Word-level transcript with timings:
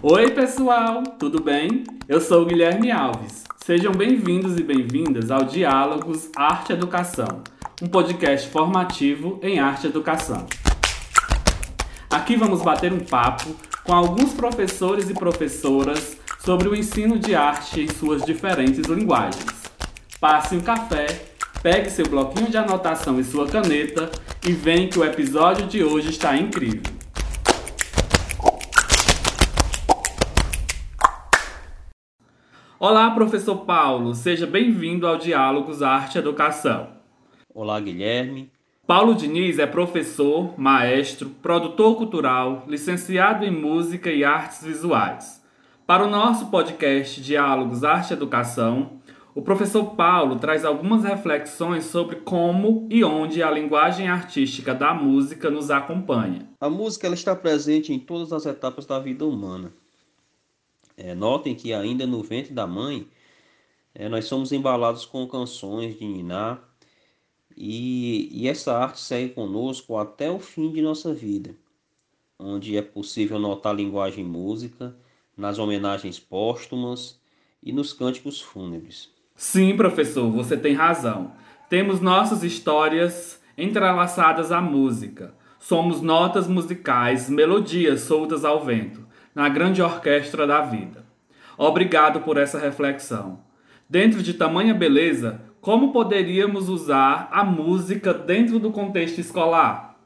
Oi, 0.00 0.30
pessoal, 0.30 1.02
tudo 1.18 1.42
bem? 1.42 1.82
Eu 2.08 2.20
sou 2.20 2.46
Guilherme 2.46 2.92
Alves. 2.92 3.42
Sejam 3.64 3.90
bem-vindos 3.90 4.56
e 4.56 4.62
bem-vindas 4.62 5.28
ao 5.28 5.42
Diálogos 5.42 6.30
Arte 6.36 6.72
Educação, 6.72 7.42
um 7.82 7.88
podcast 7.88 8.48
formativo 8.48 9.40
em 9.42 9.58
arte 9.58 9.88
educação. 9.88 10.46
Aqui 12.08 12.36
vamos 12.36 12.62
bater 12.62 12.92
um 12.92 13.00
papo 13.00 13.56
com 13.82 13.92
alguns 13.92 14.32
professores 14.32 15.10
e 15.10 15.14
professoras 15.14 16.16
sobre 16.44 16.68
o 16.68 16.76
ensino 16.76 17.18
de 17.18 17.34
arte 17.34 17.80
em 17.80 17.88
suas 17.88 18.22
diferentes 18.22 18.86
linguagens. 18.86 19.64
Passe 20.20 20.54
um 20.54 20.60
café, 20.60 21.06
pegue 21.60 21.90
seu 21.90 22.06
bloquinho 22.08 22.48
de 22.48 22.56
anotação 22.56 23.18
e 23.18 23.24
sua 23.24 23.48
caneta 23.48 24.08
e 24.46 24.52
vem 24.52 24.88
que 24.88 25.00
o 25.00 25.04
episódio 25.04 25.66
de 25.66 25.82
hoje 25.82 26.10
está 26.10 26.36
incrível. 26.36 26.97
Olá, 32.80 33.10
professor 33.10 33.64
Paulo, 33.64 34.14
seja 34.14 34.46
bem-vindo 34.46 35.04
ao 35.04 35.18
Diálogos 35.18 35.82
Arte 35.82 36.14
e 36.14 36.18
Educação. 36.20 36.90
Olá, 37.52 37.80
Guilherme. 37.80 38.52
Paulo 38.86 39.16
Diniz 39.16 39.58
é 39.58 39.66
professor, 39.66 40.56
maestro, 40.56 41.28
produtor 41.28 41.96
cultural, 41.96 42.62
licenciado 42.68 43.44
em 43.44 43.50
música 43.50 44.12
e 44.12 44.22
artes 44.22 44.62
visuais. 44.62 45.44
Para 45.88 46.04
o 46.04 46.08
nosso 46.08 46.52
podcast 46.52 47.20
Diálogos 47.20 47.82
Arte 47.82 48.12
e 48.12 48.14
Educação, 48.14 49.00
o 49.34 49.42
professor 49.42 49.96
Paulo 49.96 50.36
traz 50.36 50.64
algumas 50.64 51.02
reflexões 51.02 51.82
sobre 51.86 52.14
como 52.20 52.86
e 52.88 53.02
onde 53.02 53.42
a 53.42 53.50
linguagem 53.50 54.06
artística 54.06 54.72
da 54.72 54.94
música 54.94 55.50
nos 55.50 55.68
acompanha. 55.72 56.48
A 56.60 56.70
música 56.70 57.08
ela 57.08 57.16
está 57.16 57.34
presente 57.34 57.92
em 57.92 57.98
todas 57.98 58.32
as 58.32 58.46
etapas 58.46 58.86
da 58.86 59.00
vida 59.00 59.26
humana 59.26 59.72
é, 60.98 61.14
notem 61.14 61.54
que 61.54 61.72
ainda 61.72 62.06
no 62.06 62.22
ventre 62.22 62.52
da 62.52 62.66
mãe, 62.66 63.06
é, 63.94 64.08
nós 64.08 64.24
somos 64.24 64.50
embalados 64.50 65.06
com 65.06 65.26
canções 65.28 65.96
de 65.96 66.04
Niná 66.04 66.58
e, 67.56 68.28
e 68.32 68.48
essa 68.48 68.76
arte 68.76 69.00
segue 69.00 69.32
conosco 69.32 69.96
até 69.96 70.30
o 70.30 70.40
fim 70.40 70.72
de 70.72 70.82
nossa 70.82 71.14
vida, 71.14 71.54
onde 72.38 72.76
é 72.76 72.82
possível 72.82 73.38
notar 73.38 73.72
a 73.72 73.76
linguagem 73.76 74.24
música, 74.24 74.94
nas 75.36 75.58
homenagens 75.58 76.18
póstumas 76.18 77.20
e 77.62 77.72
nos 77.72 77.92
cânticos 77.92 78.40
fúnebres. 78.40 79.08
Sim, 79.36 79.76
professor, 79.76 80.28
você 80.32 80.56
tem 80.56 80.74
razão. 80.74 81.32
Temos 81.70 82.00
nossas 82.00 82.42
histórias 82.42 83.40
entrelaçadas 83.56 84.50
à 84.50 84.60
música. 84.60 85.32
Somos 85.60 86.02
notas 86.02 86.48
musicais, 86.48 87.30
melodias 87.30 88.00
soltas 88.00 88.44
ao 88.44 88.64
vento 88.64 89.07
na 89.38 89.48
grande 89.48 89.80
orquestra 89.80 90.48
da 90.48 90.62
vida. 90.62 91.06
Obrigado 91.56 92.22
por 92.22 92.36
essa 92.36 92.58
reflexão. 92.58 93.38
Dentro 93.88 94.20
de 94.20 94.34
tamanha 94.34 94.74
beleza, 94.74 95.40
como 95.60 95.92
poderíamos 95.92 96.68
usar 96.68 97.28
a 97.30 97.44
música 97.44 98.12
dentro 98.12 98.58
do 98.58 98.72
contexto 98.72 99.20
escolar? 99.20 99.96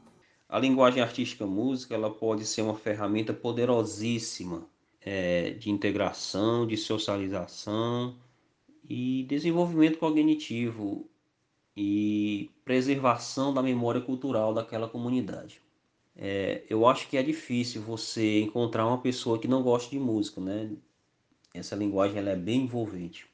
A 0.47 0.59
linguagem 0.59 1.03
artística 1.03 1.47
música 1.47 1.95
ela 1.95 2.11
pode 2.11 2.45
ser 2.45 2.61
uma 2.61 2.75
ferramenta 2.75 3.33
poderosíssima 3.33 4.67
é, 5.01 5.53
de 5.53 5.71
integração, 5.71 6.67
de 6.67 6.77
socialização 6.77 8.15
e 8.87 9.25
desenvolvimento 9.27 9.97
cognitivo 9.97 11.09
e 11.75 12.51
preservação 12.67 13.55
da 13.55 13.63
memória 13.63 14.03
cultural 14.03 14.53
daquela 14.53 14.87
comunidade 14.87 15.63
é, 16.25 16.63
eu 16.71 16.87
acho 16.87 17.09
que 17.09 17.17
é 17.17 17.23
difícil 17.23 17.83
você 17.83 18.43
encontrar 18.43 18.87
uma 18.87 18.99
pessoa 18.99 19.41
que 19.41 19.49
não 19.49 19.61
goste 19.61 19.91
de 19.91 19.99
música, 19.99 20.41
né? 20.41 20.71
Essa 21.53 21.75
linguagem 21.75 22.17
ela 22.17 22.31
é 22.31 22.37
bem 22.37 22.61
envolvente. 22.61 23.27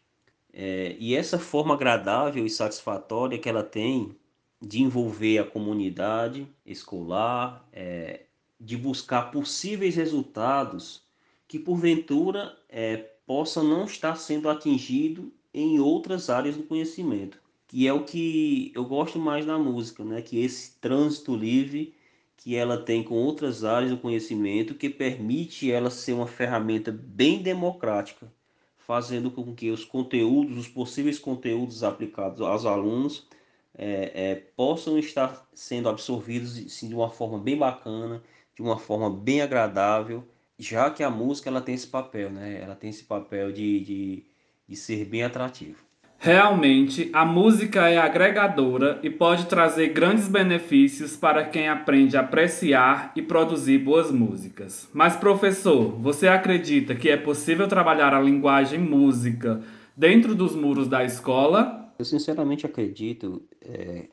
É, 0.50 0.96
e 0.98 1.14
essa 1.14 1.38
forma 1.38 1.74
agradável 1.74 2.46
e 2.46 2.48
satisfatória 2.48 3.38
que 3.38 3.46
ela 3.46 3.62
tem 3.62 4.16
de 4.58 4.80
envolver 4.80 5.36
a 5.36 5.44
comunidade 5.44 6.48
escolar, 6.64 7.68
é, 7.74 8.22
de 8.58 8.74
buscar 8.74 9.30
possíveis 9.30 9.94
resultados 9.94 11.02
que 11.46 11.58
porventura 11.58 12.56
é, 12.70 12.96
possa 13.26 13.62
não 13.62 13.84
estar 13.84 14.16
sendo 14.16 14.48
atingido 14.48 15.30
em 15.52 15.78
outras 15.78 16.30
áreas 16.30 16.56
do 16.56 16.62
conhecimento, 16.62 17.38
que 17.66 17.86
é 17.86 17.92
o 17.92 18.06
que 18.06 18.72
eu 18.74 18.86
gosto 18.86 19.18
mais 19.18 19.44
da 19.44 19.58
música, 19.58 20.02
né? 20.02 20.22
Que 20.22 20.42
esse 20.42 20.78
trânsito 20.80 21.36
livre 21.36 21.97
que 22.38 22.56
ela 22.56 22.78
tem 22.78 23.02
com 23.02 23.14
outras 23.16 23.64
áreas 23.64 23.90
do 23.90 23.98
conhecimento 23.98 24.74
que 24.74 24.88
permite 24.88 25.70
ela 25.70 25.90
ser 25.90 26.12
uma 26.12 26.26
ferramenta 26.26 26.90
bem 26.92 27.42
democrática, 27.42 28.32
fazendo 28.78 29.30
com 29.30 29.54
que 29.54 29.70
os 29.70 29.84
conteúdos, 29.84 30.56
os 30.56 30.68
possíveis 30.68 31.18
conteúdos 31.18 31.82
aplicados 31.82 32.40
aos 32.40 32.64
alunos 32.64 33.28
é, 33.76 34.12
é, 34.14 34.34
possam 34.56 34.98
estar 34.98 35.46
sendo 35.52 35.88
absorvidos 35.88 36.52
sim, 36.72 36.88
de 36.88 36.94
uma 36.94 37.10
forma 37.10 37.38
bem 37.38 37.56
bacana, 37.56 38.22
de 38.54 38.62
uma 38.62 38.78
forma 38.78 39.10
bem 39.10 39.42
agradável, 39.42 40.24
já 40.58 40.90
que 40.90 41.02
a 41.02 41.10
música 41.10 41.50
ela 41.50 41.60
tem 41.60 41.74
esse 41.74 41.86
papel, 41.88 42.30
né? 42.30 42.60
Ela 42.62 42.74
tem 42.74 42.90
esse 42.90 43.04
papel 43.04 43.52
de, 43.52 43.80
de, 43.80 44.26
de 44.68 44.76
ser 44.76 45.04
bem 45.04 45.22
atrativo. 45.24 45.87
Realmente, 46.20 47.10
a 47.12 47.24
música 47.24 47.88
é 47.88 47.96
agregadora 47.96 48.98
e 49.04 49.08
pode 49.08 49.46
trazer 49.46 49.90
grandes 49.90 50.26
benefícios 50.26 51.16
para 51.16 51.44
quem 51.44 51.68
aprende 51.68 52.16
a 52.16 52.20
apreciar 52.20 53.12
e 53.14 53.22
produzir 53.22 53.78
boas 53.78 54.10
músicas. 54.10 54.88
Mas, 54.92 55.14
professor, 55.14 55.92
você 55.92 56.26
acredita 56.26 56.96
que 56.96 57.08
é 57.08 57.16
possível 57.16 57.68
trabalhar 57.68 58.12
a 58.12 58.20
linguagem 58.20 58.80
música 58.80 59.62
dentro 59.96 60.34
dos 60.34 60.56
muros 60.56 60.88
da 60.88 61.04
escola? 61.04 61.94
Eu 61.96 62.04
sinceramente 62.04 62.66
acredito, 62.66 63.40
é, 63.60 64.08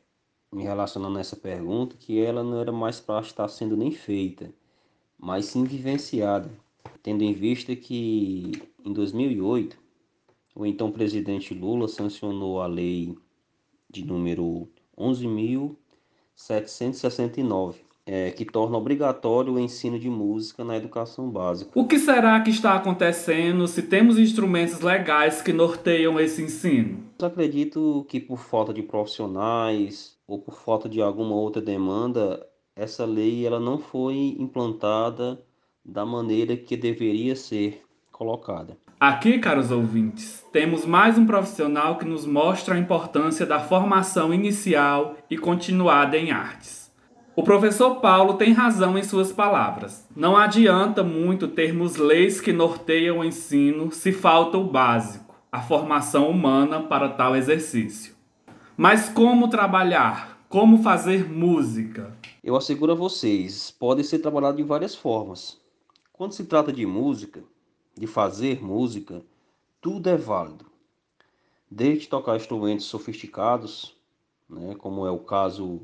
me 0.54 0.62
relacionando 0.62 1.18
a 1.18 1.20
essa 1.20 1.34
pergunta, 1.34 1.96
que 1.98 2.20
ela 2.20 2.44
não 2.44 2.60
era 2.60 2.70
mais 2.70 3.00
para 3.00 3.20
estar 3.20 3.48
sendo 3.48 3.76
nem 3.76 3.90
feita, 3.90 4.48
mas 5.18 5.46
sim 5.46 5.64
vivenciada, 5.64 6.48
tendo 7.02 7.24
em 7.24 7.32
vista 7.32 7.74
que 7.74 8.52
em 8.84 8.92
2008 8.92 9.85
o 10.56 10.64
então 10.64 10.90
presidente 10.90 11.52
Lula 11.52 11.86
sancionou 11.86 12.62
a 12.62 12.66
lei 12.66 13.14
de 13.90 14.02
número 14.02 14.66
11.769, 14.98 17.74
é, 18.06 18.30
que 18.30 18.46
torna 18.46 18.78
obrigatório 18.78 19.52
o 19.52 19.58
ensino 19.58 19.98
de 19.98 20.08
música 20.08 20.64
na 20.64 20.74
educação 20.74 21.28
básica. 21.28 21.70
O 21.74 21.86
que 21.86 21.98
será 21.98 22.40
que 22.40 22.48
está 22.48 22.74
acontecendo 22.74 23.68
se 23.68 23.82
temos 23.82 24.18
instrumentos 24.18 24.80
legais 24.80 25.42
que 25.42 25.52
norteiam 25.52 26.18
esse 26.18 26.42
ensino? 26.42 27.04
Eu 27.18 27.26
acredito 27.26 28.06
que 28.08 28.18
por 28.18 28.38
falta 28.38 28.72
de 28.72 28.82
profissionais 28.82 30.16
ou 30.26 30.38
por 30.38 30.54
falta 30.54 30.88
de 30.88 31.02
alguma 31.02 31.34
outra 31.34 31.60
demanda, 31.60 32.48
essa 32.74 33.04
lei 33.04 33.46
ela 33.46 33.60
não 33.60 33.78
foi 33.78 34.34
implantada 34.38 35.38
da 35.84 36.06
maneira 36.06 36.56
que 36.56 36.78
deveria 36.78 37.36
ser 37.36 37.82
colocada. 38.10 38.78
Aqui, 38.98 39.38
caros 39.38 39.70
ouvintes, 39.70 40.42
temos 40.50 40.86
mais 40.86 41.18
um 41.18 41.26
profissional 41.26 41.98
que 41.98 42.06
nos 42.06 42.24
mostra 42.24 42.74
a 42.74 42.78
importância 42.78 43.44
da 43.44 43.60
formação 43.60 44.32
inicial 44.32 45.16
e 45.28 45.36
continuada 45.36 46.16
em 46.16 46.30
artes. 46.30 46.90
O 47.36 47.42
professor 47.42 47.96
Paulo 47.96 48.38
tem 48.38 48.54
razão 48.54 48.96
em 48.96 49.02
suas 49.02 49.30
palavras. 49.30 50.08
Não 50.16 50.34
adianta 50.34 51.04
muito 51.04 51.46
termos 51.46 51.96
leis 51.96 52.40
que 52.40 52.54
norteiam 52.54 53.18
o 53.18 53.24
ensino 53.24 53.92
se 53.92 54.12
falta 54.12 54.56
o 54.56 54.64
básico, 54.64 55.34
a 55.52 55.60
formação 55.60 56.30
humana 56.30 56.80
para 56.80 57.10
tal 57.10 57.36
exercício. 57.36 58.14
Mas 58.78 59.10
como 59.10 59.48
trabalhar? 59.48 60.38
Como 60.48 60.82
fazer 60.82 61.30
música? 61.30 62.16
Eu 62.42 62.56
asseguro 62.56 62.92
a 62.92 62.94
vocês, 62.94 63.70
pode 63.78 64.02
ser 64.04 64.20
trabalhado 64.20 64.56
de 64.56 64.62
várias 64.62 64.94
formas. 64.94 65.60
Quando 66.14 66.32
se 66.32 66.44
trata 66.44 66.72
de 66.72 66.86
música, 66.86 67.44
de 67.96 68.06
fazer 68.06 68.62
música, 68.62 69.22
tudo 69.80 70.08
é 70.10 70.16
válido. 70.16 70.66
Desde 71.70 72.08
tocar 72.08 72.36
instrumentos 72.36 72.86
sofisticados, 72.86 73.96
né, 74.48 74.74
como 74.76 75.06
é 75.06 75.10
o 75.10 75.18
caso 75.18 75.80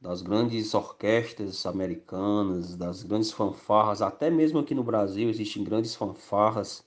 das 0.00 0.22
grandes 0.22 0.72
orquestras 0.74 1.66
americanas, 1.66 2.74
das 2.76 3.02
grandes 3.02 3.32
fanfarras, 3.32 4.00
até 4.00 4.30
mesmo 4.30 4.58
aqui 4.58 4.74
no 4.74 4.82
Brasil 4.82 5.28
existem 5.28 5.62
grandes 5.62 5.94
fanfarras, 5.94 6.84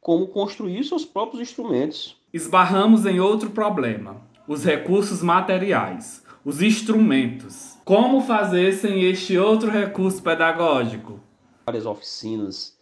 como 0.00 0.28
construir 0.28 0.84
seus 0.84 1.04
próprios 1.04 1.42
instrumentos. 1.42 2.16
Esbarramos 2.32 3.04
em 3.06 3.20
outro 3.20 3.50
problema: 3.50 4.22
os 4.46 4.64
recursos 4.64 5.22
materiais, 5.22 6.22
os 6.44 6.62
instrumentos. 6.62 7.76
Como 7.84 8.20
fazer 8.20 8.72
sem 8.74 9.04
este 9.04 9.36
outro 9.36 9.70
recurso 9.70 10.22
pedagógico? 10.22 11.20
Várias 11.66 11.84
oficinas 11.84 12.77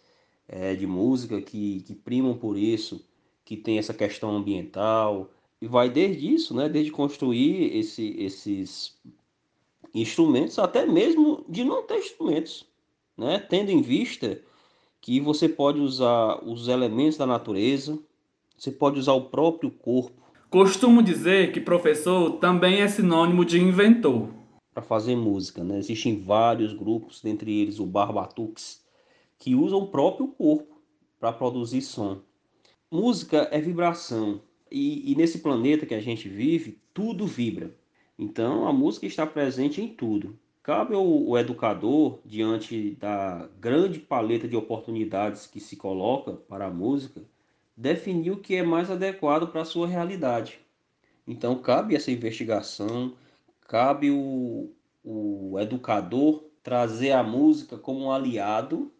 é, 0.47 0.75
de 0.75 0.87
música 0.87 1.41
que, 1.41 1.81
que 1.81 1.93
primam 1.93 2.35
por 2.37 2.57
isso, 2.57 3.05
que 3.43 3.57
tem 3.57 3.77
essa 3.77 3.93
questão 3.93 4.35
ambiental, 4.35 5.29
e 5.61 5.67
vai 5.67 5.89
desde 5.89 6.33
isso, 6.33 6.55
né, 6.55 6.69
desde 6.69 6.91
construir 6.91 7.75
esse, 7.75 8.15
esses 8.19 8.95
instrumentos, 9.93 10.59
até 10.59 10.85
mesmo 10.85 11.43
de 11.49 11.63
não 11.63 11.83
ter 11.83 11.97
instrumentos, 11.97 12.65
né, 13.17 13.39
tendo 13.39 13.71
em 13.71 13.81
vista 13.81 14.39
que 15.01 15.19
você 15.19 15.47
pode 15.47 15.79
usar 15.79 16.43
os 16.45 16.67
elementos 16.67 17.17
da 17.17 17.25
natureza, 17.25 17.97
você 18.57 18.71
pode 18.71 18.99
usar 18.99 19.13
o 19.13 19.25
próprio 19.29 19.71
corpo. 19.71 20.21
Costumo 20.49 21.03
dizer 21.03 21.51
que 21.51 21.59
professor 21.59 22.37
também 22.39 22.81
é 22.81 22.87
sinônimo 22.87 23.45
de 23.45 23.59
inventor. 23.59 24.29
Para 24.73 24.83
fazer 24.83 25.15
música, 25.15 25.63
né? 25.63 25.77
Existem 25.79 26.21
vários 26.21 26.73
grupos, 26.73 27.21
dentre 27.21 27.59
eles 27.59 27.79
o 27.79 27.85
Barbatux, 27.85 28.81
que 29.39 29.55
usam 29.55 29.79
o 29.79 29.87
próprio 29.87 30.27
corpo 30.27 30.81
para 31.19 31.33
produzir 31.33 31.81
som. 31.81 32.21
Música 32.89 33.47
é 33.51 33.59
vibração. 33.59 34.41
E, 34.71 35.11
e 35.11 35.15
nesse 35.15 35.39
planeta 35.39 35.85
que 35.85 35.93
a 35.93 35.99
gente 35.99 36.27
vive, 36.27 36.79
tudo 36.93 37.25
vibra. 37.25 37.75
Então 38.17 38.67
a 38.67 38.73
música 38.73 39.05
está 39.05 39.25
presente 39.25 39.81
em 39.81 39.87
tudo. 39.87 40.37
Cabe 40.63 40.95
ao, 40.95 41.37
educador, 41.37 42.19
diante 42.25 42.91
da 42.99 43.47
grande 43.59 43.99
paleta 43.99 44.47
de 44.47 44.55
oportunidades 44.57 45.47
que 45.47 45.61
se 45.61 45.77
coloca 45.77 46.33
para 46.33 46.65
a 46.65 46.69
música, 46.69 47.21
definir 47.75 48.31
o 48.31 48.37
que 48.37 48.55
é 48.55 48.63
mais 48.63 48.91
adequado 48.91 49.47
para 49.47 49.61
a 49.61 49.65
sua 49.65 49.87
realidade. 49.87 50.59
Então, 51.25 51.61
cabe 51.61 51.95
essa 51.95 52.11
investigação, 52.11 53.13
cabe 53.61 54.11
o, 54.11 54.69
o 55.03 55.57
educador 55.57 56.43
trazer 56.61 57.11
a 57.11 57.23
música 57.23 57.77
como 57.77 58.05
um 58.05 58.11
aliado 58.11 58.91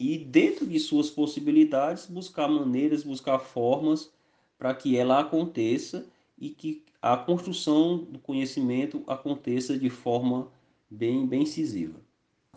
e, 0.00 0.16
dentro 0.16 0.66
de 0.66 0.80
suas 0.80 1.10
possibilidades, 1.10 2.06
buscar 2.06 2.48
maneiras, 2.48 3.04
buscar 3.04 3.38
formas 3.38 4.10
para 4.58 4.72
que 4.72 4.96
ela 4.96 5.20
aconteça 5.20 6.06
e 6.38 6.48
que 6.48 6.82
a 7.02 7.18
construção 7.18 7.98
do 7.98 8.18
conhecimento 8.18 9.02
aconteça 9.06 9.78
de 9.78 9.90
forma 9.90 10.48
bem, 10.90 11.26
bem 11.26 11.42
incisiva. 11.42 12.00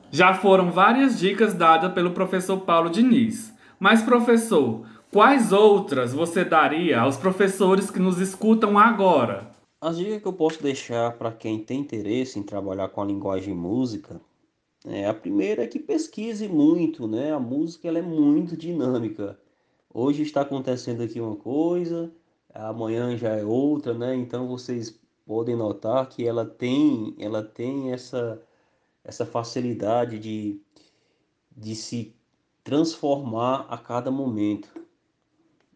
Já 0.09 0.33
foram 0.33 0.71
várias 0.71 1.19
dicas 1.19 1.53
dadas 1.53 1.91
pelo 1.91 2.11
professor 2.11 2.61
Paulo 2.61 2.89
Diniz. 2.89 3.53
Mas, 3.77 4.01
professor, 4.01 4.85
quais 5.11 5.51
outras 5.51 6.13
você 6.13 6.45
daria 6.45 7.01
aos 7.01 7.17
professores 7.17 7.91
que 7.91 7.99
nos 7.99 8.19
escutam 8.19 8.79
agora? 8.79 9.51
As 9.81 9.97
dicas 9.97 10.21
que 10.21 10.27
eu 10.27 10.33
posso 10.33 10.63
deixar 10.63 11.11
para 11.17 11.31
quem 11.31 11.59
tem 11.59 11.81
interesse 11.81 12.39
em 12.39 12.43
trabalhar 12.43 12.87
com 12.87 13.01
a 13.01 13.05
linguagem 13.05 13.53
música 13.53 14.21
é 14.85 15.07
a 15.07 15.13
primeira 15.13 15.63
é 15.63 15.67
que 15.67 15.79
pesquise 15.79 16.47
muito, 16.47 17.07
né? 17.07 17.31
A 17.31 17.39
música 17.39 17.87
ela 17.87 17.99
é 17.99 18.01
muito 18.01 18.57
dinâmica. 18.57 19.39
Hoje 19.93 20.23
está 20.23 20.41
acontecendo 20.41 21.03
aqui 21.03 21.21
uma 21.21 21.35
coisa, 21.35 22.11
amanhã 22.53 23.15
já 23.17 23.29
é 23.29 23.45
outra, 23.45 23.93
né? 23.93 24.15
Então 24.15 24.47
vocês 24.47 24.99
podem 25.25 25.55
notar 25.55 26.07
que 26.09 26.27
ela 26.27 26.45
tem, 26.45 27.15
ela 27.17 27.43
tem 27.43 27.91
essa, 27.91 28.41
essa 29.03 29.25
facilidade 29.25 30.19
de, 30.19 30.59
de 31.55 31.75
se 31.75 32.15
transformar 32.63 33.67
a 33.69 33.77
cada 33.77 34.11
momento. 34.11 34.69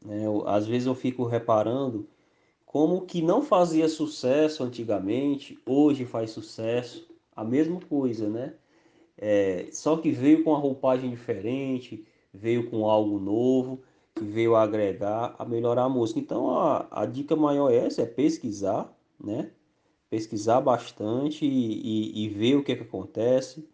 Né? 0.01 0.25
Eu, 0.25 0.47
às 0.47 0.67
vezes 0.67 0.87
eu 0.87 0.95
fico 0.95 1.25
reparando 1.25 2.09
como 2.65 3.05
que 3.05 3.21
não 3.21 3.41
fazia 3.41 3.87
sucesso 3.87 4.63
antigamente, 4.63 5.57
hoje 5.65 6.05
faz 6.05 6.31
sucesso, 6.31 7.07
a 7.35 7.43
mesma 7.43 7.79
coisa, 7.79 8.29
né? 8.29 8.55
É, 9.17 9.67
só 9.71 9.97
que 9.97 10.11
veio 10.11 10.43
com 10.43 10.51
uma 10.51 10.59
roupagem 10.59 11.09
diferente, 11.09 12.05
veio 12.33 12.69
com 12.69 12.85
algo 12.85 13.19
novo, 13.19 13.81
que 14.15 14.23
veio 14.23 14.55
agregar, 14.55 15.35
a 15.37 15.45
melhorar 15.45 15.83
a 15.83 15.89
música. 15.89 16.19
Então 16.19 16.51
a, 16.51 16.87
a 16.91 17.05
dica 17.05 17.35
maior 17.35 17.71
é 17.71 17.77
essa, 17.77 18.03
é 18.03 18.05
pesquisar, 18.05 18.93
né? 19.19 19.51
Pesquisar 20.09 20.61
bastante 20.61 21.45
e, 21.45 22.21
e, 22.21 22.25
e 22.25 22.29
ver 22.29 22.55
o 22.55 22.63
que, 22.63 22.71
é 22.71 22.75
que 22.75 22.83
acontece, 22.83 23.67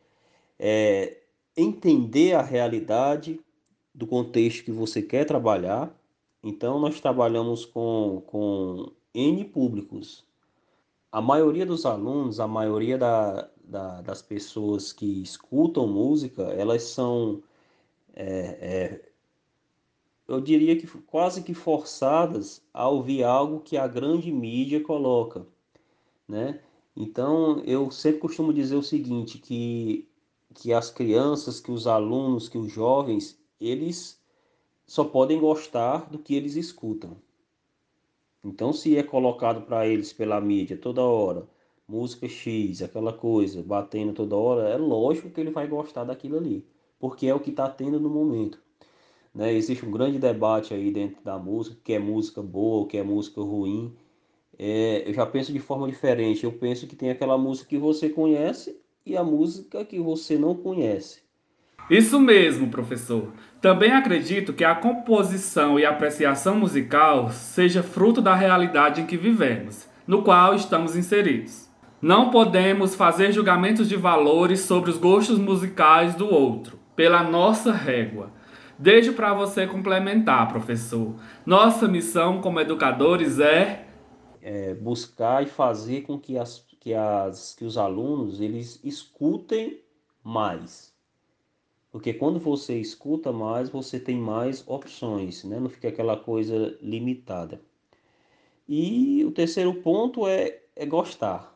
é, 0.57 1.17
entender 1.55 2.33
a 2.33 2.41
realidade 2.41 3.39
do 3.93 4.07
contexto 4.07 4.63
que 4.65 4.71
você 4.71 5.01
quer 5.01 5.25
trabalhar. 5.25 5.95
Então, 6.41 6.79
nós 6.79 6.99
trabalhamos 6.99 7.65
com, 7.65 8.23
com 8.27 8.91
N 9.13 9.45
públicos. 9.45 10.25
A 11.11 11.21
maioria 11.21 11.65
dos 11.65 11.85
alunos, 11.85 12.39
a 12.39 12.47
maioria 12.47 12.97
da, 12.97 13.49
da, 13.63 14.01
das 14.01 14.21
pessoas 14.21 14.91
que 14.91 15.21
escutam 15.21 15.87
música, 15.87 16.43
elas 16.43 16.83
são, 16.83 17.41
é, 18.15 18.27
é, 18.27 19.11
eu 20.27 20.41
diria 20.41 20.77
que 20.77 20.87
quase 21.03 21.43
que 21.43 21.53
forçadas 21.53 22.61
a 22.73 22.87
ouvir 22.87 23.23
algo 23.23 23.61
que 23.61 23.77
a 23.77 23.87
grande 23.87 24.31
mídia 24.31 24.81
coloca, 24.81 25.45
né? 26.27 26.61
Então, 26.95 27.59
eu 27.65 27.89
sempre 27.89 28.19
costumo 28.19 28.53
dizer 28.53 28.75
o 28.75 28.83
seguinte, 28.83 29.39
que, 29.39 30.07
que 30.53 30.71
as 30.71 30.91
crianças, 30.91 31.59
que 31.59 31.71
os 31.71 31.87
alunos, 31.87 32.47
que 32.47 32.57
os 32.57 32.71
jovens, 32.71 33.39
eles 33.59 34.21
só 34.85 35.03
podem 35.03 35.39
gostar 35.39 36.09
do 36.11 36.19
que 36.19 36.35
eles 36.35 36.55
escutam. 36.55 37.17
Então, 38.43 38.73
se 38.73 38.95
é 38.97 39.01
colocado 39.01 39.65
para 39.65 39.87
eles 39.87 40.13
pela 40.13 40.39
mídia 40.39 40.77
toda 40.77 41.01
hora, 41.01 41.47
música 41.87 42.27
X, 42.27 42.81
aquela 42.81 43.13
coisa, 43.13 43.61
batendo 43.61 44.13
toda 44.13 44.35
hora, 44.35 44.69
é 44.69 44.77
lógico 44.77 45.29
que 45.29 45.39
ele 45.39 45.51
vai 45.51 45.67
gostar 45.67 46.03
daquilo 46.03 46.37
ali, 46.37 46.65
porque 46.99 47.27
é 47.27 47.35
o 47.35 47.39
que 47.39 47.49
está 47.49 47.69
tendo 47.69 47.99
no 47.99 48.09
momento. 48.09 48.59
Né? 49.33 49.53
Existe 49.53 49.85
um 49.85 49.91
grande 49.91 50.19
debate 50.19 50.73
aí 50.73 50.91
dentro 50.91 51.23
da 51.23 51.37
música, 51.37 51.77
que 51.83 51.93
é 51.93 51.99
música 51.99 52.41
boa, 52.41 52.83
o 52.83 52.85
que 52.85 52.97
é 52.97 53.03
música 53.03 53.41
ruim. 53.41 53.93
É, 54.57 55.03
eu 55.07 55.13
já 55.13 55.25
penso 55.25 55.51
de 55.51 55.59
forma 55.59 55.87
diferente. 55.87 56.43
Eu 56.43 56.51
penso 56.51 56.85
que 56.85 56.95
tem 56.95 57.09
aquela 57.09 57.37
música 57.37 57.69
que 57.69 57.77
você 57.77 58.09
conhece 58.09 58.79
e 59.05 59.17
a 59.17 59.23
música 59.23 59.83
que 59.83 59.99
você 59.99 60.37
não 60.37 60.55
conhece. 60.55 61.21
Isso 61.89 62.19
mesmo, 62.19 62.69
professor. 62.69 63.33
Também 63.59 63.91
acredito 63.91 64.53
que 64.53 64.63
a 64.63 64.75
composição 64.75 65.79
e 65.79 65.85
apreciação 65.85 66.55
musical 66.55 67.29
seja 67.29 67.83
fruto 67.83 68.21
da 68.21 68.35
realidade 68.35 69.01
em 69.01 69.05
que 69.05 69.17
vivemos, 69.17 69.87
no 70.07 70.23
qual 70.23 70.55
estamos 70.55 70.95
inseridos. 70.95 71.72
Não 72.03 72.29
podemos 72.29 72.93
fazer 72.93 73.31
julgamentos 73.31 73.89
de 73.89 73.95
valores 73.95 74.59
sobre 74.59 74.91
os 74.91 74.97
gostos 74.97 75.39
musicais 75.39 76.13
do 76.13 76.31
outro, 76.31 76.77
pela 76.95 77.23
nossa 77.23 77.71
régua 77.71 78.31
Deixo 78.77 79.13
para 79.13 79.33
você 79.33 79.67
complementar, 79.67 80.49
professor. 80.49 81.15
Nossa 81.45 81.87
missão 81.87 82.41
como 82.41 82.59
educadores 82.59 83.39
é... 83.39 83.87
é 84.41 84.73
buscar 84.73 85.43
e 85.43 85.45
fazer 85.45 86.01
com 86.01 86.19
que, 86.19 86.37
as, 86.37 86.65
que, 86.81 86.93
as, 86.93 87.55
que 87.55 87.63
os 87.63 87.77
alunos 87.77 88.41
eles 88.41 88.81
escutem 88.83 89.79
mais. 90.23 90.93
Porque 91.91 92.13
quando 92.13 92.39
você 92.39 92.77
escuta 92.77 93.31
mais, 93.31 93.69
você 93.69 93.99
tem 93.99 94.17
mais 94.17 94.63
opções, 94.67 95.43
né? 95.43 95.59
não 95.59 95.69
fica 95.69 95.87
aquela 95.87 96.17
coisa 96.17 96.77
limitada. 96.81 97.61
E 98.67 99.23
o 99.23 99.31
terceiro 99.31 99.75
ponto 99.75 100.27
é, 100.27 100.59
é 100.75 100.85
gostar. 100.85 101.52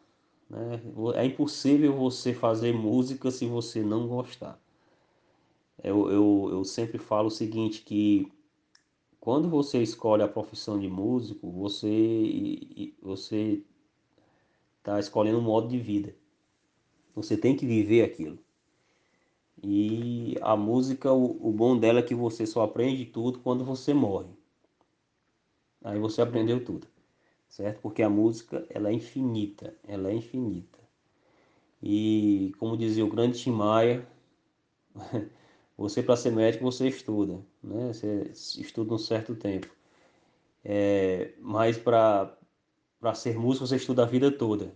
Né? 0.50 0.82
É 1.16 1.26
impossível 1.26 1.94
você 1.94 2.34
fazer 2.34 2.74
música 2.74 3.32
se 3.32 3.46
você 3.46 3.82
não 3.82 4.08
gostar 4.08 4.60
eu, 5.84 6.10
eu, 6.12 6.50
eu 6.52 6.64
sempre 6.64 6.98
falo 6.98 7.28
o 7.28 7.32
seguinte, 7.32 7.82
que 7.84 8.32
quando 9.20 9.50
você 9.50 9.82
escolhe 9.82 10.24
a 10.24 10.28
profissão 10.28 10.80
de 10.80 10.88
músico, 10.88 11.52
você 11.52 12.94
você 13.02 13.64
está 14.80 15.00
escolhendo 15.00 15.40
um 15.40 15.42
modo 15.42 15.68
de 15.68 15.80
vida. 15.80 16.16
Você 17.16 17.38
tem 17.38 17.56
que 17.56 17.66
viver 17.66 18.04
aquilo. 18.04 18.40
E 19.62 20.36
a 20.42 20.56
música, 20.56 21.12
o, 21.12 21.48
o 21.48 21.52
bom 21.52 21.78
dela 21.78 22.00
é 22.00 22.04
que 22.04 22.14
você 22.16 22.46
só 22.46 22.64
aprende 22.64 23.06
tudo 23.06 23.40
quando 23.40 23.66
você 23.66 23.94
morre. 23.94 24.30
Aí 25.84 26.00
você 26.00 26.22
aprendeu 26.22 26.64
tudo, 26.64 26.88
certo? 27.50 27.82
Porque 27.82 28.02
a 28.02 28.10
música, 28.10 28.66
ela 28.70 28.90
é 28.90 28.94
infinita, 28.94 29.74
ela 29.88 30.10
é 30.10 30.14
infinita. 30.14 30.80
E 31.82 32.54
como 32.60 32.78
dizia 32.78 33.06
o 33.06 33.10
grande 33.10 33.40
Tim 33.40 33.52
Maia, 33.52 34.08
Você, 35.78 36.02
para 36.02 36.16
ser 36.16 36.32
médico, 36.32 36.64
você 36.64 36.88
estuda, 36.88 37.40
né? 37.64 37.94
Você 37.94 38.32
estuda 38.34 38.96
um 38.96 38.98
certo 38.98 39.36
tempo. 39.36 39.68
É, 40.66 41.34
mas 41.40 41.78
para 41.78 42.36
ser 43.14 43.38
músico, 43.38 43.68
você 43.68 43.76
estuda 43.76 44.02
a 44.02 44.06
vida 44.06 44.32
toda. 44.32 44.74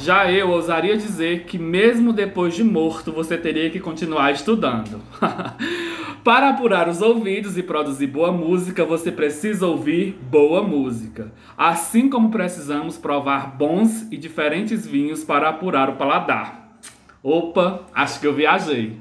Já 0.00 0.32
eu 0.32 0.50
ousaria 0.50 0.96
dizer 0.96 1.44
que, 1.44 1.58
mesmo 1.58 2.14
depois 2.14 2.54
de 2.54 2.64
morto, 2.64 3.12
você 3.12 3.36
teria 3.36 3.70
que 3.70 3.78
continuar 3.78 4.32
estudando. 4.32 5.02
Para 6.24 6.50
apurar 6.50 6.88
os 6.88 7.02
ouvidos 7.02 7.58
e 7.58 7.64
produzir 7.64 8.06
boa 8.06 8.30
música, 8.30 8.84
você 8.84 9.10
precisa 9.10 9.66
ouvir 9.66 10.12
boa 10.12 10.62
música. 10.62 11.32
Assim 11.56 12.08
como 12.08 12.30
precisamos 12.30 12.96
provar 12.96 13.56
bons 13.56 14.02
e 14.02 14.16
diferentes 14.16 14.86
vinhos 14.86 15.24
para 15.24 15.48
apurar 15.48 15.90
o 15.90 15.96
paladar. 15.96 16.78
Opa, 17.24 17.88
acho 17.92 18.20
que 18.20 18.26
eu 18.28 18.32
viajei. 18.32 19.00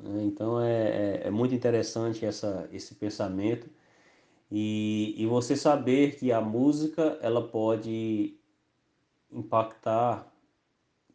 Né? 0.00 0.22
Então 0.22 0.60
é, 0.60 0.72
é, 0.72 1.22
é, 1.24 1.30
muito 1.32 1.52
interessante 1.52 2.24
essa, 2.24 2.68
esse 2.72 2.94
pensamento 2.94 3.68
e, 4.48 5.16
e 5.18 5.26
você 5.26 5.56
saber 5.56 6.14
que 6.14 6.30
a 6.30 6.40
música 6.40 7.18
ela 7.22 7.42
pode 7.42 8.36
impactar 9.32 10.32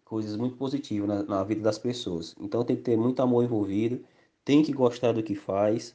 coisas 0.03 0.35
muito 0.35 0.57
positivas 0.57 1.07
na, 1.07 1.23
na 1.23 1.43
vida 1.45 1.61
das 1.61 1.79
pessoas. 1.79 2.35
Então 2.37 2.65
tem 2.65 2.75
que 2.75 2.81
ter 2.81 2.97
muito 2.97 3.21
amor 3.21 3.45
envolvido, 3.45 4.03
tem 4.47 4.63
que 4.63 4.71
gostar 4.71 5.11
do 5.11 5.21
que 5.21 5.35
faz. 5.35 5.93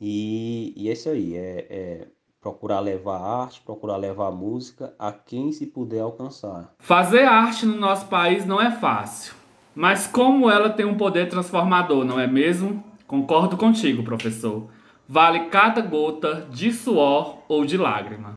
E, 0.00 0.72
e 0.74 0.88
é 0.88 0.94
isso 0.94 1.10
aí, 1.10 1.36
é, 1.36 1.66
é 1.68 2.08
procurar 2.40 2.80
levar 2.80 3.18
arte, 3.18 3.60
procurar 3.60 3.98
levar 3.98 4.30
música 4.30 4.94
a 4.98 5.12
quem 5.12 5.52
se 5.52 5.66
puder 5.66 6.00
alcançar. 6.00 6.74
Fazer 6.78 7.24
arte 7.24 7.66
no 7.66 7.76
nosso 7.76 8.06
país 8.06 8.46
não 8.46 8.58
é 8.58 8.70
fácil, 8.70 9.34
mas 9.74 10.06
como 10.06 10.50
ela 10.50 10.70
tem 10.70 10.86
um 10.86 10.96
poder 10.96 11.28
transformador, 11.28 12.02
não 12.02 12.18
é 12.18 12.26
mesmo? 12.26 12.82
Concordo 13.06 13.58
contigo, 13.58 14.02
professor. 14.02 14.70
Vale 15.06 15.50
cada 15.50 15.82
gota 15.82 16.48
de 16.50 16.72
suor 16.72 17.40
ou 17.46 17.66
de 17.66 17.76
lágrima. 17.76 18.32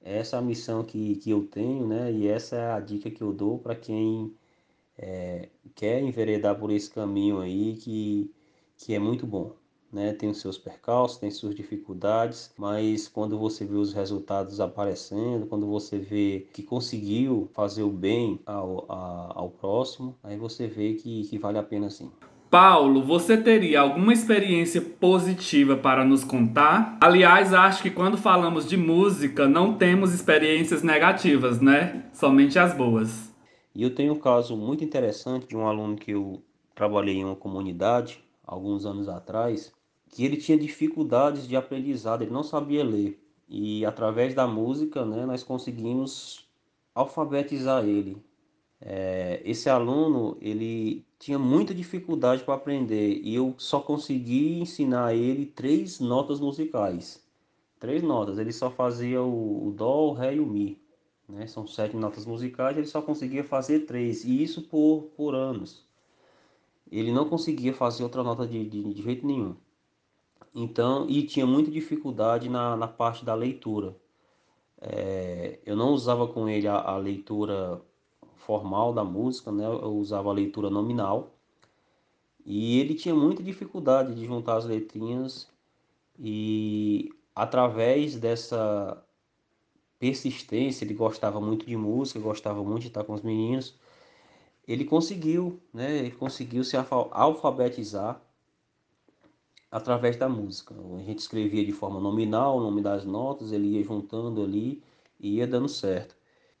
Essa 0.00 0.36
é 0.36 0.38
a 0.38 0.42
missão 0.42 0.84
que, 0.84 1.16
que 1.16 1.30
eu 1.30 1.42
tenho, 1.42 1.88
né? 1.88 2.12
E 2.12 2.28
essa 2.28 2.54
é 2.54 2.72
a 2.72 2.78
dica 2.78 3.10
que 3.10 3.20
eu 3.20 3.32
dou 3.32 3.58
para 3.58 3.74
quem 3.74 4.32
é, 4.96 5.48
quer 5.74 6.00
enveredar 6.00 6.54
por 6.54 6.70
esse 6.70 6.88
caminho 6.88 7.40
aí, 7.40 7.76
que, 7.76 8.30
que 8.76 8.94
é 8.94 8.98
muito 8.98 9.26
bom. 9.26 9.54
Né? 9.92 10.12
Tem 10.12 10.28
os 10.28 10.40
seus 10.40 10.58
percalços, 10.58 11.18
tem 11.18 11.30
suas 11.30 11.54
dificuldades, 11.54 12.52
mas 12.58 13.08
quando 13.08 13.38
você 13.38 13.64
vê 13.64 13.76
os 13.76 13.92
resultados 13.92 14.60
aparecendo, 14.60 15.46
quando 15.46 15.66
você 15.66 15.98
vê 15.98 16.46
que 16.52 16.62
conseguiu 16.62 17.48
fazer 17.54 17.82
o 17.82 17.90
bem 17.90 18.40
ao, 18.44 18.84
a, 18.88 19.32
ao 19.36 19.50
próximo, 19.50 20.16
aí 20.22 20.36
você 20.36 20.66
vê 20.66 20.94
que, 20.94 21.24
que 21.24 21.38
vale 21.38 21.58
a 21.58 21.62
pena 21.62 21.88
sim. 21.88 22.10
Paulo, 22.50 23.02
você 23.02 23.36
teria 23.36 23.80
alguma 23.80 24.12
experiência 24.12 24.80
positiva 24.80 25.76
para 25.76 26.04
nos 26.04 26.22
contar? 26.22 26.96
Aliás, 27.00 27.52
acho 27.52 27.82
que 27.82 27.90
quando 27.90 28.16
falamos 28.16 28.68
de 28.68 28.76
música, 28.76 29.48
não 29.48 29.74
temos 29.74 30.14
experiências 30.14 30.82
negativas, 30.82 31.60
né? 31.60 32.04
Somente 32.12 32.58
as 32.58 32.72
boas. 32.72 33.34
E 33.74 33.82
eu 33.82 33.94
tenho 33.94 34.12
um 34.12 34.18
caso 34.18 34.56
muito 34.56 34.84
interessante 34.84 35.46
de 35.48 35.56
um 35.56 35.66
aluno 35.66 35.96
que 35.96 36.12
eu 36.12 36.40
trabalhei 36.74 37.16
em 37.16 37.24
uma 37.24 37.36
comunidade 37.36 38.24
alguns 38.46 38.86
anos 38.86 39.08
atrás, 39.08 39.72
que 40.08 40.24
ele 40.24 40.36
tinha 40.36 40.56
dificuldades 40.56 41.48
de 41.48 41.56
aprendizado, 41.56 42.22
ele 42.22 42.30
não 42.30 42.42
sabia 42.42 42.84
ler. 42.84 43.20
E 43.48 43.84
através 43.84 44.34
da 44.34 44.46
música, 44.46 45.04
né, 45.04 45.26
nós 45.26 45.42
conseguimos 45.42 46.48
alfabetizar 46.94 47.84
ele. 47.84 48.16
É, 48.80 49.40
esse 49.44 49.68
aluno, 49.68 50.36
ele 50.40 51.04
tinha 51.18 51.38
muita 51.38 51.74
dificuldade 51.74 52.44
para 52.44 52.54
aprender 52.54 53.20
e 53.22 53.34
eu 53.34 53.54
só 53.56 53.80
consegui 53.80 54.60
ensinar 54.60 55.14
ele 55.14 55.46
três 55.46 55.98
notas 56.00 56.40
musicais. 56.40 57.24
Três 57.78 58.02
notas, 58.02 58.38
ele 58.38 58.52
só 58.52 58.70
fazia 58.70 59.22
o, 59.22 59.68
o 59.68 59.70
dó, 59.70 60.08
o 60.08 60.12
ré 60.12 60.34
e 60.34 60.40
o 60.40 60.46
mi. 60.46 60.80
Né? 61.28 61.46
São 61.46 61.66
sete 61.66 61.96
notas 61.96 62.24
musicais, 62.26 62.76
ele 62.76 62.86
só 62.86 63.02
conseguia 63.02 63.44
fazer 63.44 63.80
três, 63.80 64.24
e 64.24 64.42
isso 64.42 64.62
por, 64.62 65.10
por 65.16 65.34
anos. 65.34 65.85
Ele 66.90 67.12
não 67.12 67.28
conseguia 67.28 67.74
fazer 67.74 68.02
outra 68.04 68.22
nota 68.22 68.46
de, 68.46 68.64
de, 68.68 68.94
de 68.94 69.02
jeito 69.02 69.26
nenhum. 69.26 69.56
Então, 70.54 71.08
e 71.08 71.22
tinha 71.24 71.46
muita 71.46 71.70
dificuldade 71.70 72.48
na, 72.48 72.76
na 72.76 72.88
parte 72.88 73.24
da 73.24 73.34
leitura. 73.34 73.96
É, 74.80 75.58
eu 75.66 75.76
não 75.76 75.90
usava 75.90 76.26
com 76.28 76.48
ele 76.48 76.68
a, 76.68 76.76
a 76.76 76.96
leitura 76.96 77.80
formal 78.36 78.92
da 78.92 79.04
música, 79.04 79.50
né? 79.52 79.66
Eu 79.66 79.96
usava 79.96 80.30
a 80.30 80.32
leitura 80.32 80.70
nominal. 80.70 81.34
E 82.44 82.78
ele 82.80 82.94
tinha 82.94 83.14
muita 83.14 83.42
dificuldade 83.42 84.14
de 84.14 84.24
juntar 84.24 84.56
as 84.56 84.64
letrinhas 84.64 85.48
e 86.18 87.10
através 87.34 88.16
dessa 88.16 89.02
persistência, 89.98 90.84
ele 90.84 90.94
gostava 90.94 91.40
muito 91.40 91.66
de 91.66 91.76
música, 91.76 92.20
gostava 92.20 92.62
muito 92.62 92.82
de 92.82 92.88
estar 92.88 93.04
com 93.04 93.14
os 93.14 93.22
meninos. 93.22 93.78
Ele 94.66 94.84
conseguiu, 94.84 95.60
né? 95.72 95.98
Ele 95.98 96.10
conseguiu 96.10 96.64
se 96.64 96.76
alfabetizar 96.76 98.20
através 99.70 100.16
da 100.16 100.28
música. 100.28 100.74
A 100.74 101.02
gente 101.02 101.18
escrevia 101.20 101.64
de 101.64 101.72
forma 101.72 102.00
nominal, 102.00 102.58
o 102.58 102.60
nome 102.60 102.82
das 102.82 103.04
notas, 103.04 103.52
ele 103.52 103.76
ia 103.76 103.84
juntando 103.84 104.42
ali 104.42 104.82
e 105.20 105.36
ia 105.36 105.46
dando 105.46 105.68
certo 105.68 106.16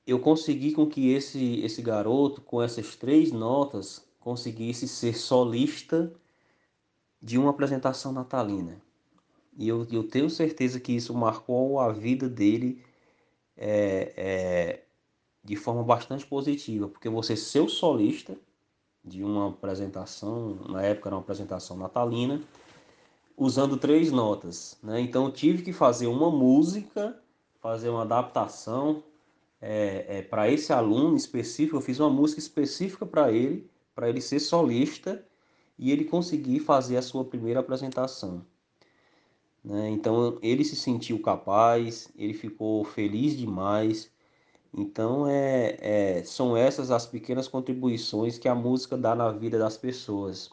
eu 0.06 0.20
consegui 0.20 0.72
com 0.72 0.86
que 0.86 1.10
esse, 1.10 1.60
esse 1.62 1.82
garoto, 1.82 2.40
com 2.40 2.62
essas 2.62 2.94
três 2.94 3.32
notas, 3.32 4.06
conseguisse 4.20 4.86
ser 4.86 5.16
solista 5.16 6.12
de 7.20 7.36
uma 7.36 7.50
apresentação 7.50 8.12
natalina. 8.12 8.80
E 9.58 9.66
eu, 9.68 9.86
eu 9.90 10.04
tenho 10.04 10.30
certeza 10.30 10.78
que 10.78 10.92
isso 10.92 11.12
marcou 11.12 11.80
a 11.80 11.90
vida 11.90 12.28
dele 12.28 12.84
é, 13.56 14.12
é, 14.16 14.82
de 15.46 15.54
forma 15.54 15.84
bastante 15.84 16.26
positiva, 16.26 16.88
porque 16.88 17.08
você 17.08 17.36
ser 17.36 17.60
o 17.60 17.68
solista 17.68 18.36
de 19.04 19.22
uma 19.22 19.50
apresentação, 19.50 20.56
na 20.68 20.82
época 20.82 21.08
era 21.08 21.14
uma 21.14 21.22
apresentação 21.22 21.76
natalina, 21.76 22.42
usando 23.36 23.76
três 23.76 24.10
notas. 24.10 24.76
Né? 24.82 25.00
Então 25.00 25.30
tive 25.30 25.62
que 25.62 25.72
fazer 25.72 26.08
uma 26.08 26.32
música, 26.32 27.16
fazer 27.60 27.88
uma 27.90 28.02
adaptação, 28.02 29.04
é, 29.60 30.18
é, 30.18 30.22
para 30.22 30.50
esse 30.50 30.72
aluno 30.72 31.16
específico, 31.16 31.76
eu 31.76 31.80
fiz 31.80 32.00
uma 32.00 32.10
música 32.10 32.40
específica 32.40 33.06
para 33.06 33.30
ele, 33.30 33.70
para 33.94 34.08
ele 34.08 34.20
ser 34.20 34.40
solista 34.40 35.24
e 35.78 35.92
ele 35.92 36.04
conseguir 36.04 36.58
fazer 36.58 36.96
a 36.96 37.02
sua 37.02 37.24
primeira 37.24 37.60
apresentação. 37.60 38.44
Né? 39.64 39.90
Então 39.90 40.38
ele 40.42 40.64
se 40.64 40.74
sentiu 40.74 41.22
capaz, 41.22 42.08
ele 42.16 42.34
ficou 42.34 42.84
feliz 42.84 43.36
demais. 43.36 44.10
Então 44.76 45.26
é, 45.26 45.76
é, 45.80 46.22
são 46.24 46.54
essas 46.54 46.90
as 46.90 47.06
pequenas 47.06 47.48
contribuições 47.48 48.38
que 48.38 48.46
a 48.46 48.54
música 48.54 48.96
dá 48.96 49.14
na 49.14 49.32
vida 49.32 49.58
das 49.58 49.78
pessoas. 49.78 50.50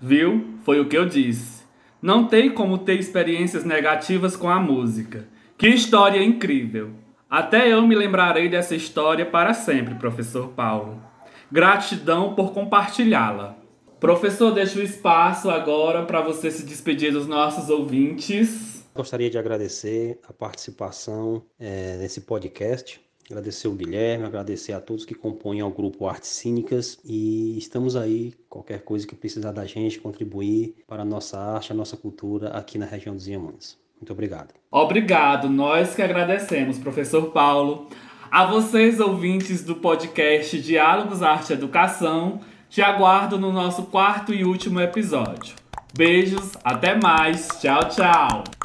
Viu? 0.00 0.54
Foi 0.64 0.78
o 0.78 0.88
que 0.88 0.96
eu 0.96 1.06
disse. 1.06 1.64
Não 2.00 2.28
tem 2.28 2.52
como 2.52 2.78
ter 2.78 3.00
experiências 3.00 3.64
negativas 3.64 4.36
com 4.36 4.48
a 4.48 4.60
música. 4.60 5.26
Que 5.58 5.68
história 5.68 6.22
incrível! 6.22 6.90
Até 7.28 7.72
eu 7.72 7.82
me 7.82 7.94
lembrarei 7.96 8.48
dessa 8.48 8.76
história 8.76 9.26
para 9.26 9.52
sempre, 9.52 9.96
professor 9.96 10.50
Paulo. 10.50 11.02
Gratidão 11.50 12.34
por 12.34 12.52
compartilhá-la. 12.52 13.56
Professor, 13.98 14.52
deixo 14.52 14.78
o 14.78 14.82
espaço 14.82 15.50
agora 15.50 16.04
para 16.04 16.20
você 16.20 16.50
se 16.50 16.64
despedir 16.64 17.12
dos 17.12 17.26
nossos 17.26 17.70
ouvintes. 17.70 18.75
Gostaria 18.96 19.28
de 19.28 19.38
agradecer 19.38 20.18
a 20.28 20.32
participação 20.32 21.42
é, 21.58 21.96
nesse 21.98 22.22
podcast. 22.22 23.00
Agradecer 23.30 23.68
o 23.68 23.72
Guilherme, 23.72 24.24
agradecer 24.24 24.72
a 24.72 24.80
todos 24.80 25.04
que 25.04 25.14
compõem 25.14 25.62
o 25.62 25.70
grupo 25.70 26.06
Artes 26.06 26.30
Cínicas 26.30 26.98
e 27.04 27.58
estamos 27.58 27.96
aí, 27.96 28.32
qualquer 28.48 28.82
coisa 28.82 29.06
que 29.06 29.16
precisar 29.16 29.50
da 29.50 29.66
gente, 29.66 29.98
contribuir 29.98 30.76
para 30.86 31.02
a 31.02 31.04
nossa 31.04 31.38
arte, 31.38 31.72
a 31.72 31.74
nossa 31.74 31.96
cultura 31.96 32.50
aqui 32.50 32.78
na 32.78 32.86
região 32.86 33.14
dos 33.14 33.26
Inhamuns. 33.26 33.76
Muito 34.00 34.12
obrigado. 34.12 34.54
Obrigado, 34.70 35.48
nós 35.48 35.94
que 35.94 36.02
agradecemos, 36.02 36.78
professor 36.78 37.32
Paulo. 37.32 37.88
A 38.30 38.46
vocês, 38.46 39.00
ouvintes 39.00 39.64
do 39.64 39.76
podcast 39.76 40.60
Diálogos 40.60 41.22
Arte 41.22 41.50
e 41.50 41.54
Educação, 41.54 42.40
te 42.68 42.80
aguardo 42.80 43.38
no 43.38 43.52
nosso 43.52 43.84
quarto 43.84 44.32
e 44.32 44.44
último 44.44 44.80
episódio. 44.80 45.54
Beijos, 45.96 46.52
até 46.62 46.94
mais, 46.94 47.48
tchau, 47.60 47.88
tchau. 47.88 48.55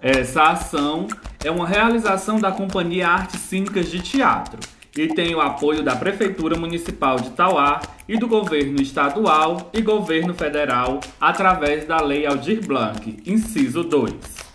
Essa 0.00 0.50
ação 0.50 1.08
é 1.42 1.50
uma 1.50 1.66
realização 1.66 2.38
da 2.38 2.52
Companhia 2.52 3.08
Artes 3.08 3.40
Cínicas 3.40 3.90
de 3.90 4.00
Teatro 4.00 4.60
e 4.96 5.08
tem 5.08 5.34
o 5.34 5.40
apoio 5.40 5.82
da 5.82 5.96
Prefeitura 5.96 6.56
Municipal 6.56 7.16
de 7.16 7.30
Tauá 7.30 7.80
e 8.06 8.18
do 8.18 8.28
Governo 8.28 8.80
Estadual 8.80 9.70
e 9.72 9.80
Governo 9.80 10.34
Federal 10.34 11.00
através 11.20 11.86
da 11.86 12.00
Lei 12.00 12.26
Aldir 12.26 12.64
Blanc, 12.66 13.22
inciso 13.26 13.82
2. 13.82 14.45